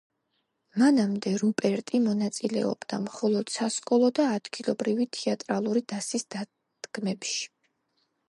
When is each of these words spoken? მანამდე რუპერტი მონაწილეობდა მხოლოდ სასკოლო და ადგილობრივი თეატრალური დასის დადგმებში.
მანამდე 0.83 1.33
რუპერტი 1.41 1.99
მონაწილეობდა 2.05 2.99
მხოლოდ 3.03 3.53
სასკოლო 3.57 4.09
და 4.21 4.25
ადგილობრივი 4.37 5.07
თეატრალური 5.17 5.85
დასის 5.93 6.27
დადგმებში. 6.37 7.47